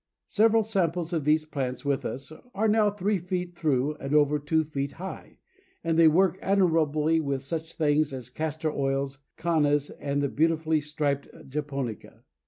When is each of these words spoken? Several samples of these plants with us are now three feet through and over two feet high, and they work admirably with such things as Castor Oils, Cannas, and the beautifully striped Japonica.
Several 0.25 0.63
samples 0.63 1.13
of 1.13 1.25
these 1.25 1.45
plants 1.45 1.85
with 1.85 2.05
us 2.05 2.33
are 2.55 2.67
now 2.67 2.89
three 2.89 3.19
feet 3.19 3.51
through 3.51 3.93
and 3.97 4.15
over 4.15 4.39
two 4.39 4.63
feet 4.63 4.93
high, 4.93 5.37
and 5.83 5.95
they 5.95 6.07
work 6.07 6.39
admirably 6.41 7.19
with 7.19 7.43
such 7.43 7.73
things 7.75 8.11
as 8.11 8.27
Castor 8.31 8.71
Oils, 8.71 9.19
Cannas, 9.37 9.91
and 9.91 10.23
the 10.23 10.27
beautifully 10.29 10.81
striped 10.81 11.27
Japonica. 11.47 12.23